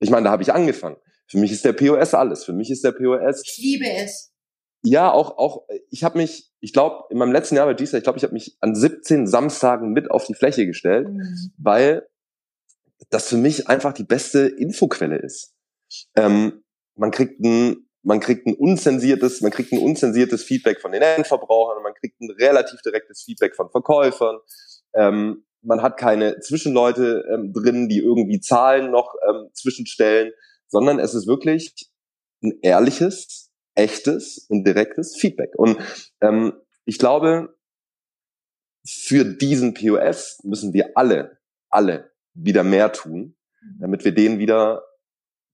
[0.00, 0.96] Ich meine, da habe ich angefangen.
[1.28, 2.44] Für mich ist der POS alles.
[2.44, 3.42] Für mich ist der POS.
[3.44, 4.32] Ich liebe es.
[4.88, 8.04] Ja, auch, auch, ich habe mich, ich glaube, in meinem letzten Jahr bei GSA, ich
[8.04, 11.50] glaube, ich habe mich an 17 Samstagen mit auf die Fläche gestellt, mhm.
[11.58, 12.06] weil
[13.10, 15.56] das für mich einfach die beste Infoquelle ist.
[16.14, 16.62] Ähm,
[16.94, 21.82] man kriegt ein, man kriegt ein unzensiertes, man kriegt ein unzensiertes Feedback von den Endverbrauchern,
[21.82, 24.38] man kriegt ein relativ direktes Feedback von Verkäufern.
[24.94, 30.30] Ähm, man hat keine Zwischenleute ähm, drin, die irgendwie Zahlen noch ähm, zwischenstellen,
[30.68, 31.90] sondern es ist wirklich
[32.40, 33.45] ein ehrliches,
[33.76, 35.54] echtes und direktes Feedback.
[35.56, 35.78] Und
[36.20, 37.56] ähm, ich glaube,
[38.84, 41.38] für diesen POS müssen wir alle,
[41.70, 43.36] alle wieder mehr tun,
[43.78, 44.82] damit wir den wieder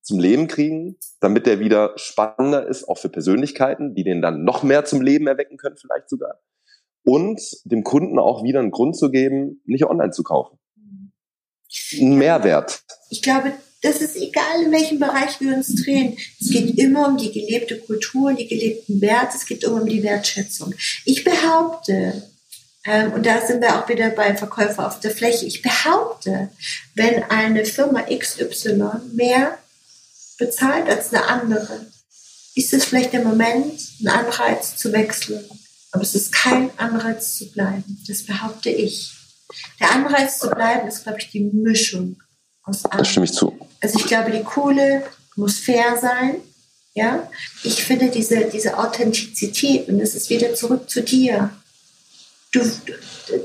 [0.01, 4.63] zum Leben kriegen, damit der wieder spannender ist, auch für Persönlichkeiten, die den dann noch
[4.63, 6.39] mehr zum Leben erwecken können, vielleicht sogar
[7.03, 10.57] und dem Kunden auch wieder einen Grund zu geben, nicht online zu kaufen.
[11.93, 12.83] Ein Mehrwert.
[13.09, 16.17] Ich glaube, das ist egal, in welchem Bereich wir uns drehen.
[16.39, 20.03] Es geht immer um die gelebte Kultur, die gelebten Werte, es geht immer um die
[20.03, 20.73] Wertschätzung.
[21.05, 22.29] Ich behaupte,
[22.85, 26.49] ähm, und da sind wir auch wieder bei Verkäufer auf der Fläche, ich behaupte,
[26.95, 29.57] wenn eine Firma XY mehr
[30.37, 31.85] bezahlt als eine andere,
[32.55, 35.43] ist es vielleicht der Moment, einen Anreiz zu wechseln
[35.93, 38.03] aber es ist kein Anreiz zu bleiben.
[38.07, 39.13] Das behaupte ich.
[39.79, 42.17] Der Anreiz zu bleiben ist, glaube ich, die Mischung
[42.63, 42.97] aus allem.
[42.97, 43.55] Das stimme ich zu.
[43.83, 45.03] Also ich glaube, die Kohle
[45.35, 46.41] muss fair sein.
[46.95, 47.29] Ja,
[47.63, 51.49] ich finde diese, diese Authentizität und es ist wieder zurück zu dir.
[52.53, 52.61] Du,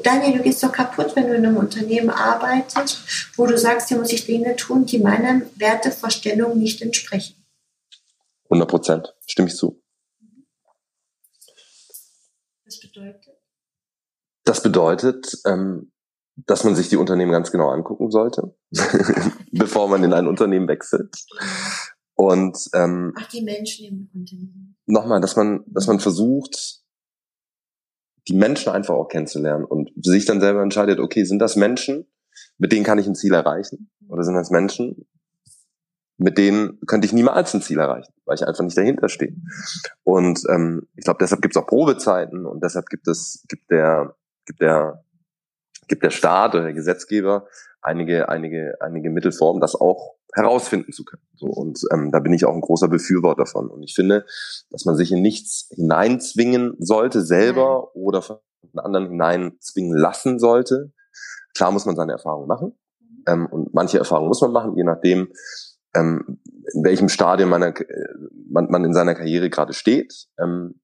[0.04, 3.00] Daniel, du gehst doch kaputt, wenn du in einem Unternehmen arbeitest,
[3.36, 7.34] wo du sagst, hier muss ich Dinge tun, die meiner Wertevorstellung nicht entsprechen.
[8.44, 9.82] 100 Prozent, stimme ich zu.
[12.64, 13.34] Das bedeutet?
[14.44, 15.90] Das bedeutet, ähm,
[16.46, 18.54] dass man sich die Unternehmen ganz genau angucken sollte,
[19.52, 21.14] bevor man in ein Unternehmen wechselt.
[22.14, 24.76] Und ähm, Ach, die Menschen im Unternehmen.
[24.86, 26.82] Nochmal, dass man, dass man versucht,
[28.28, 32.06] die Menschen einfach auch kennenzulernen und sich dann selber entscheidet, okay, sind das Menschen,
[32.58, 33.90] mit denen kann ich ein Ziel erreichen?
[34.08, 35.06] Oder sind das Menschen,
[36.18, 39.36] mit denen könnte ich niemals ein Ziel erreichen, weil ich einfach nicht dahinter stehe.
[40.02, 44.16] Und ähm, ich glaube, deshalb gibt es auch Probezeiten und deshalb gibt es, gibt der,
[44.44, 45.04] gibt der,
[45.88, 47.46] gibt der Staat oder der Gesetzgeber
[47.80, 51.22] einige, einige, einige Mittelformen, das auch herausfinden zu können.
[51.34, 53.68] So, und ähm, da bin ich auch ein großer Befürworter von.
[53.68, 54.26] Und ich finde,
[54.70, 58.02] dass man sich in nichts hineinzwingen sollte, selber mhm.
[58.02, 58.38] oder von
[58.76, 60.92] anderen hineinzwingen lassen sollte.
[61.54, 62.78] Klar muss man seine Erfahrungen machen.
[63.26, 65.28] Ähm, und manche Erfahrungen muss man machen, je nachdem,
[65.94, 66.40] ähm,
[66.74, 67.72] in welchem Stadium meiner,
[68.50, 70.80] man, man in seiner Karriere gerade steht, ähm,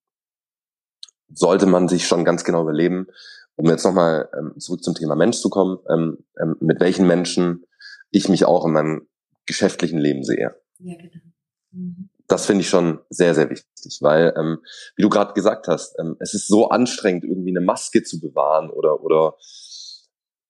[1.29, 3.09] sollte man sich schon ganz genau überleben,
[3.57, 7.65] um jetzt nochmal ähm, zurück zum Thema Mensch zu kommen, ähm, ähm, mit welchen Menschen
[8.11, 9.09] ich mich auch in meinem
[9.47, 10.55] geschäftlichen Leben sehe.
[10.79, 11.25] Ja, genau.
[11.73, 12.11] Mhm.
[12.27, 14.61] Das finde ich schon sehr, sehr wichtig, weil, ähm,
[14.97, 18.71] wie du gerade gesagt hast, ähm, es ist so anstrengend, irgendwie eine Maske zu bewahren
[18.71, 19.37] oder oder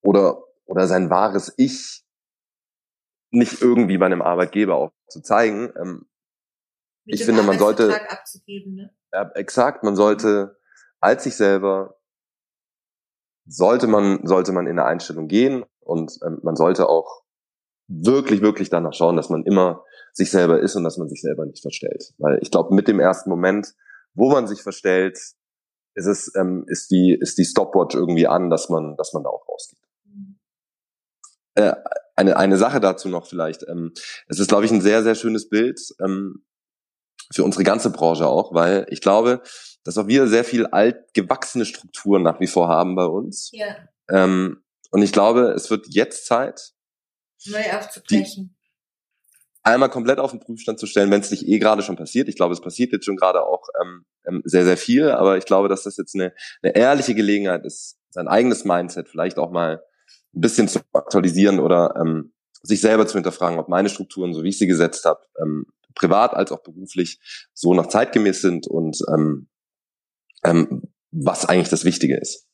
[0.02, 2.04] oder oder sein wahres Ich
[3.30, 5.72] nicht irgendwie bei einem Arbeitgeber auch zu zeigen.
[5.76, 6.06] Ähm,
[7.06, 7.88] ich finde, man sollte
[8.46, 8.94] ne?
[9.12, 10.56] ja, exakt, man sollte
[11.00, 11.96] als sich selber
[13.46, 17.22] sollte man sollte man in eine Einstellung gehen und ähm, man sollte auch
[17.86, 21.44] wirklich, wirklich danach schauen, dass man immer sich selber ist und dass man sich selber
[21.44, 22.14] nicht verstellt.
[22.18, 23.74] Weil ich glaube, mit dem ersten Moment,
[24.14, 25.18] wo man sich verstellt,
[25.94, 29.30] ist es, ähm, ist die, ist die Stopwatch irgendwie an, dass man, dass man da
[29.30, 29.78] auch rausgeht.
[31.56, 31.74] Äh,
[32.16, 33.66] eine, eine Sache dazu noch vielleicht.
[33.68, 33.92] Ähm,
[34.28, 36.44] es ist, glaube ich, ein sehr, sehr schönes Bild ähm,
[37.32, 39.42] für unsere ganze Branche auch, weil ich glaube,
[39.84, 43.50] dass auch wir sehr viel altgewachsene Strukturen nach wie vor haben bei uns.
[43.52, 43.76] Ja.
[44.08, 46.72] Ähm, und ich glaube, es wird jetzt Zeit,
[47.46, 48.56] neu aufzubrechen.
[49.62, 52.28] Einmal komplett auf den Prüfstand zu stellen, wenn es nicht eh gerade schon passiert.
[52.28, 55.46] Ich glaube, es passiert jetzt schon gerade auch ähm, ähm, sehr, sehr viel, aber ich
[55.46, 59.82] glaube, dass das jetzt eine, eine ehrliche Gelegenheit ist, sein eigenes Mindset vielleicht auch mal
[60.34, 64.50] ein bisschen zu aktualisieren oder ähm, sich selber zu hinterfragen, ob meine Strukturen, so wie
[64.50, 67.20] ich sie gesetzt habe, ähm, privat als auch beruflich,
[67.52, 69.48] so noch zeitgemäß sind und ähm,
[70.44, 72.46] ähm, was eigentlich das Wichtige ist.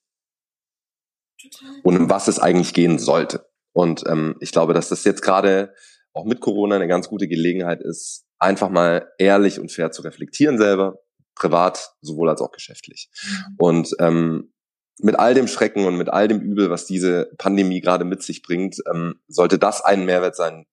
[1.83, 3.48] Und um was es eigentlich gehen sollte.
[3.72, 5.74] Und ähm, ich glaube, dass das jetzt gerade
[6.12, 10.59] auch mit Corona eine ganz gute Gelegenheit ist, einfach mal ehrlich und fair zu reflektieren
[10.59, 10.98] selber,
[11.35, 13.11] privat sowohl als auch geschäftlich.
[13.22, 13.55] Mhm.
[13.59, 14.53] Und ähm,
[14.98, 18.42] mit all dem Schrecken und mit all dem Übel, was diese Pandemie gerade mit sich
[18.42, 20.66] bringt, ähm, sollte das ein Mehrwert sein,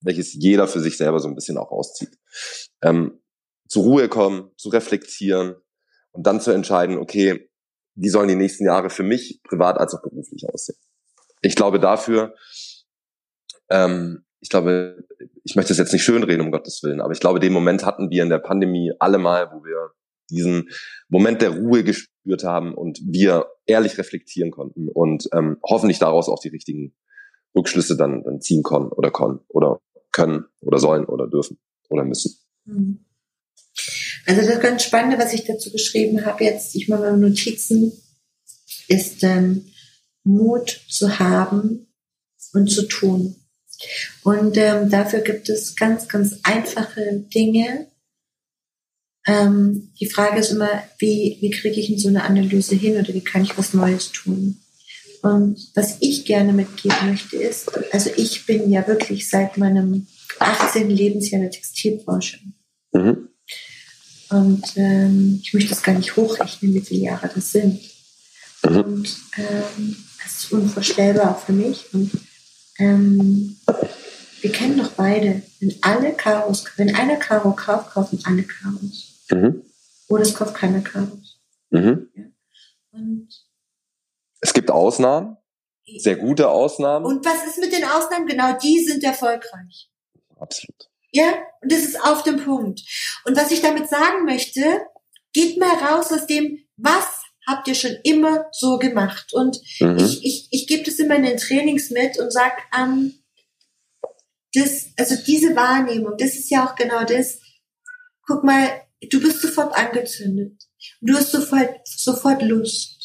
[0.00, 2.18] welches jeder für sich selber so ein bisschen auch auszieht.
[2.82, 3.20] Ähm,
[3.68, 5.56] zur Ruhe kommen, zu reflektieren
[6.12, 7.50] und dann zu entscheiden, okay,
[7.94, 10.78] wie sollen die nächsten Jahre für mich privat als auch beruflich aussehen.
[11.42, 12.34] Ich glaube dafür,
[13.70, 15.04] ähm, ich glaube,
[15.44, 18.10] ich möchte es jetzt nicht schönreden, um Gottes Willen, aber ich glaube, den Moment hatten
[18.10, 19.90] wir in der Pandemie alle mal, wo wir
[20.30, 20.68] diesen
[21.08, 26.40] Moment der Ruhe gespürt haben und wir ehrlich reflektieren konnten und ähm, hoffentlich daraus auch
[26.40, 26.94] die richtigen
[27.56, 29.80] Rückschlüsse dann, dann ziehen konnten oder können oder
[30.12, 32.36] können oder sollen oder dürfen oder müssen.
[32.64, 33.04] Mhm.
[34.26, 37.92] Also das ganz Spannende, was ich dazu geschrieben habe, jetzt, ich mache meine Notizen,
[38.88, 39.66] ist ähm,
[40.24, 41.86] Mut zu haben
[42.52, 43.36] und zu tun.
[44.24, 47.88] Und ähm, dafür gibt es ganz, ganz einfache Dinge,
[49.28, 53.12] ähm, die Frage ist immer, wie, wie kriege ich in so eine Analyse hin oder
[53.12, 54.58] wie kann ich was Neues tun?
[55.22, 60.06] Und was ich gerne mitgeben möchte ist, also ich bin ja wirklich seit meinem
[60.38, 60.90] 18.
[60.90, 62.38] Lebensjahr in der Textilbranche.
[62.92, 63.28] Mhm.
[64.30, 67.80] Und ähm, ich möchte das gar nicht hochrechnen, wie viele Jahre das sind.
[68.64, 68.76] Mhm.
[68.76, 71.86] Und ähm, das ist unvorstellbar für mich.
[71.92, 72.10] Und
[72.78, 73.56] ähm,
[74.40, 79.24] wir kennen doch beide, wenn alle Karos, wenn einer Karo kauft, kaufen alle Karos.
[79.30, 79.62] Mhm.
[80.08, 81.40] Oder es kauft keiner Karos.
[81.70, 82.08] Mhm.
[82.14, 82.24] Ja.
[82.92, 83.28] Und
[84.40, 85.36] es gibt Ausnahmen,
[85.96, 87.06] sehr gute Ausnahmen.
[87.06, 88.26] Und was ist mit den Ausnahmen?
[88.26, 89.90] Genau, die sind erfolgreich.
[90.38, 90.88] Absolut.
[91.10, 92.80] Ja, und das ist auf dem Punkt.
[93.24, 94.82] Und was ich damit sagen möchte,
[95.32, 97.06] geht mal raus aus dem, was
[97.46, 99.32] habt ihr schon immer so gemacht?
[99.32, 99.96] Und mhm.
[99.96, 103.14] ich, ich, ich gebe das immer in den Trainings mit und sag, ähm,
[104.54, 107.40] das, also diese Wahrnehmung, das ist ja auch genau das.
[108.26, 110.62] Guck mal, du bist sofort angezündet.
[111.00, 112.97] Du hast sofort, sofort Lust.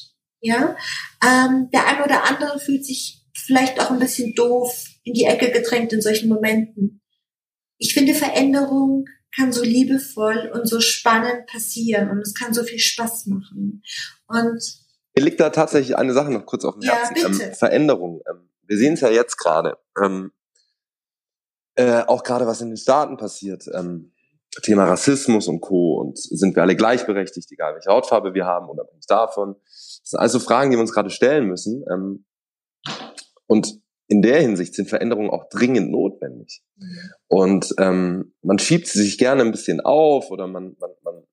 [0.45, 0.75] Ja,
[1.23, 5.51] ähm, der eine oder andere fühlt sich vielleicht auch ein bisschen doof in die Ecke
[5.51, 7.01] gedrängt in solchen Momenten.
[7.77, 12.79] Ich finde, Veränderung kann so liebevoll und so spannend passieren und es kann so viel
[12.79, 13.81] Spaß machen.
[14.27, 14.83] Und
[15.15, 17.15] mir liegt da tatsächlich eine Sache noch kurz auf dem Herzen.
[17.15, 17.43] Ja, bitte.
[17.43, 18.21] Ähm, Veränderung.
[18.29, 19.77] Ähm, wir sehen es ja jetzt gerade.
[20.03, 20.31] Ähm,
[21.75, 23.65] äh, auch gerade was in den Staaten passiert.
[23.73, 24.12] Ähm,
[24.61, 25.95] Thema Rassismus und Co.
[25.99, 29.55] Und sind wir alle gleichberechtigt, egal welche Hautfarbe wir haben, unabhängig davon.
[29.65, 31.83] Das sind also Fragen, die wir uns gerade stellen müssen.
[31.91, 32.25] Ähm,
[33.47, 36.61] und in der Hinsicht sind Veränderungen auch dringend notwendig.
[37.27, 41.23] Und ähm, man schiebt sie sich gerne ein bisschen auf oder man, man, man,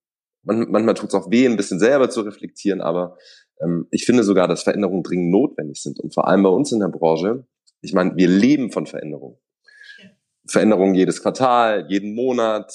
[0.42, 3.18] man manchmal tut es auch weh, ein bisschen selber zu reflektieren, aber
[3.60, 6.00] ähm, ich finde sogar, dass Veränderungen dringend notwendig sind.
[6.00, 7.46] Und vor allem bei uns in der Branche,
[7.82, 9.38] ich meine, wir leben von Veränderungen.
[10.46, 12.72] Veränderungen jedes Quartal, jeden Monat,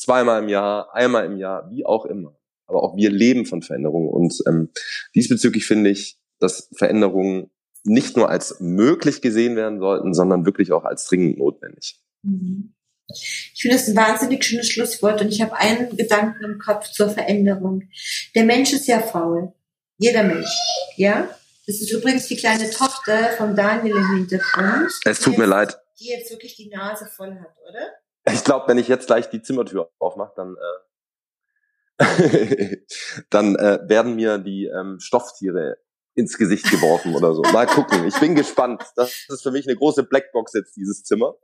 [0.00, 2.36] zweimal im Jahr, einmal im Jahr, wie auch immer.
[2.66, 4.08] Aber auch wir leben von Veränderungen.
[4.08, 4.70] Und ähm,
[5.14, 7.50] diesbezüglich finde ich, dass Veränderungen
[7.84, 12.00] nicht nur als möglich gesehen werden sollten, sondern wirklich auch als dringend notwendig.
[12.22, 12.74] Mhm.
[13.12, 17.10] Ich finde das ein wahnsinnig schönes Schlusswort und ich habe einen Gedanken im Kopf zur
[17.10, 17.88] Veränderung.
[18.34, 19.52] Der Mensch ist ja faul.
[19.98, 20.48] Jeder Mensch.
[20.96, 21.28] Ja?
[21.66, 24.92] Das ist übrigens die kleine Tochter von Daniel im Hintergrund.
[25.04, 25.76] Es tut mir leid.
[25.98, 27.88] Die jetzt wirklich die Nase voll hat, oder?
[28.32, 30.56] Ich glaube, wenn ich jetzt gleich die Zimmertür aufmache, dann,
[31.98, 32.76] äh,
[33.30, 35.78] dann äh, werden mir die ähm, Stofftiere
[36.14, 37.42] ins Gesicht geworfen oder so.
[37.42, 38.06] Mal gucken.
[38.06, 38.82] Ich bin gespannt.
[38.96, 41.34] Das ist für mich eine große Blackbox jetzt, dieses Zimmer.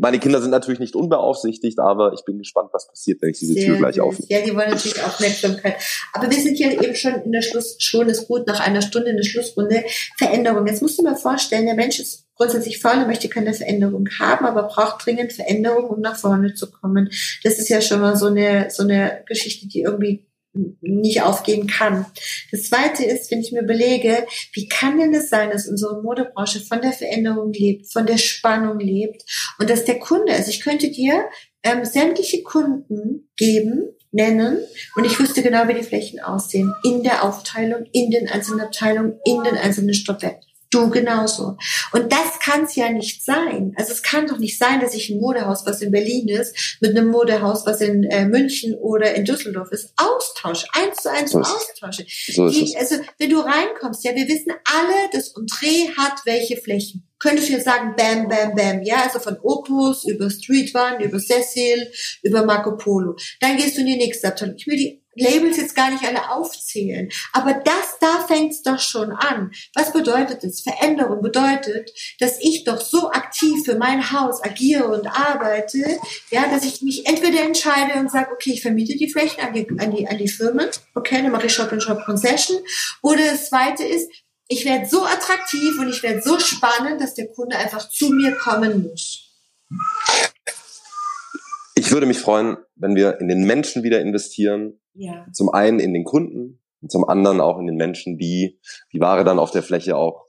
[0.00, 3.54] Meine Kinder sind natürlich nicht unbeaufsichtigt, aber ich bin gespannt, was passiert, wenn ich diese
[3.54, 4.26] Sehr Tür gleich aufmache.
[4.28, 5.76] Ja, die wollen natürlich Aufmerksamkeit.
[6.12, 9.10] Aber wir sind hier eben schon in der Schluss, schon ist gut, nach einer Stunde
[9.10, 9.84] in der Schlussrunde.
[10.16, 10.66] Veränderung.
[10.66, 14.62] Jetzt musst du mal vorstellen, der Mensch ist grundsätzlich und möchte keine Veränderung haben, aber
[14.62, 17.10] braucht dringend Veränderung, um nach vorne zu kommen.
[17.42, 20.24] Das ist ja schon mal so eine, so eine Geschichte, die irgendwie
[20.80, 22.06] nicht aufgehen kann.
[22.50, 26.60] Das zweite ist, wenn ich mir überlege, wie kann denn es sein, dass unsere Modebranche
[26.60, 29.24] von der Veränderung lebt, von der Spannung lebt
[29.58, 31.26] und dass der Kunde, also ich könnte dir
[31.62, 34.58] ähm, sämtliche Kunden geben, nennen
[34.96, 36.72] und ich wüsste genau, wie die Flächen aussehen.
[36.82, 40.48] In der Aufteilung, in den einzelnen Abteilungen, in den einzelnen Stockwerken.
[40.70, 41.56] Du genauso.
[41.92, 43.72] Und das kann es ja nicht sein.
[43.76, 46.90] Also es kann doch nicht sein, dass ich ein Modehaus, was in Berlin ist, mit
[46.90, 50.66] einem Modehaus, was in äh, München oder in Düsseldorf ist, austausche.
[50.72, 52.04] Eins zu eins so austausche.
[52.30, 57.04] So Die, also wenn du reinkommst, ja, wir wissen alle, dass Dreh hat welche Flächen.
[57.18, 61.18] Könntest du jetzt sagen, bam, bam, bam, ja, also von Opus über Street One, über
[61.18, 61.90] Cecil,
[62.22, 63.16] über Marco Polo.
[63.40, 64.54] Dann gehst du in die nächste Abteilung.
[64.56, 67.08] Ich will die Labels jetzt gar nicht alle aufzählen.
[67.32, 69.50] Aber das, da fängt's doch schon an.
[69.74, 70.60] Was bedeutet das?
[70.60, 75.98] Veränderung bedeutet, dass ich doch so aktiv für mein Haus agiere und arbeite,
[76.30, 79.66] ja, dass ich mich entweder entscheide und sage, okay, ich vermiete die Flächen an die,
[79.78, 82.58] an die, an die Firmen, okay, dann mache ich Shop and Shop Concession.
[83.02, 84.10] Oder das zweite ist,
[84.48, 88.32] ich werde so attraktiv und ich werde so spannend, dass der Kunde einfach zu mir
[88.36, 89.28] kommen muss.
[91.74, 95.26] Ich würde mich freuen, wenn wir in den Menschen wieder investieren, ja.
[95.32, 98.60] Zum einen in den Kunden und zum anderen auch in den Menschen, die
[98.92, 100.26] die Ware dann auf der Fläche auch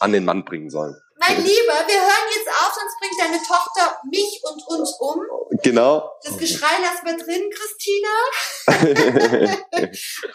[0.00, 0.94] an den Mann bringen sollen.
[1.18, 1.48] Mein Lieber,
[1.86, 5.20] wir hören jetzt auf, sonst bringt deine Tochter mich und uns um.
[5.62, 6.10] Genau.
[6.24, 8.08] Das Geschrei lassen wir drin, Christina.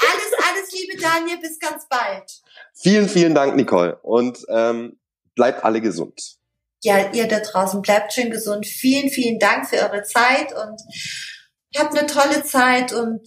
[0.10, 2.42] alles, alles Liebe, Daniel, bis ganz bald.
[2.74, 4.00] Vielen, vielen Dank, Nicole.
[4.02, 4.98] Und ähm,
[5.36, 6.38] bleibt alle gesund.
[6.84, 8.66] Ja, ihr da draußen bleibt schön gesund.
[8.66, 10.80] Vielen, vielen Dank für eure Zeit und
[11.78, 13.22] habt eine tolle Zeit und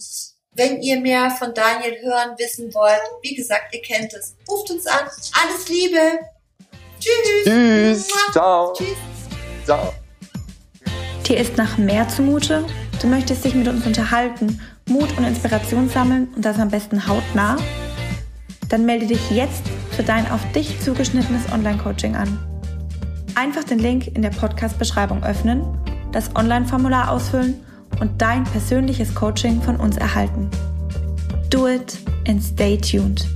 [0.53, 4.85] wenn ihr mehr von Daniel hören, wissen wollt, wie gesagt, ihr kennt es, ruft uns
[4.85, 5.07] an.
[5.41, 6.19] Alles Liebe.
[6.99, 7.45] Tschüss.
[7.45, 8.07] Tschüss.
[8.31, 8.73] Ciao.
[8.73, 8.97] Tschüss.
[9.65, 9.93] Ciao.
[11.25, 12.65] Dir ist nach mehr zumute?
[13.01, 17.57] Du möchtest dich mit uns unterhalten, Mut und Inspiration sammeln und das am besten hautnah?
[18.69, 19.63] Dann melde dich jetzt
[19.95, 22.39] für dein auf dich zugeschnittenes Online-Coaching an.
[23.35, 25.63] Einfach den Link in der Podcast-Beschreibung öffnen,
[26.11, 27.65] das Online-Formular ausfüllen
[27.99, 30.49] und dein persönliches Coaching von uns erhalten.
[31.49, 33.27] Do it and stay tuned.